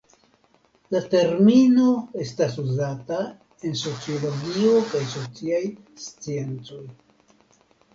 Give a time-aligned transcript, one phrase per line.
[0.95, 1.91] La termino
[2.25, 3.21] estas uzata
[3.71, 5.65] en sociologio kaj sociaj
[6.11, 6.85] sciencoj.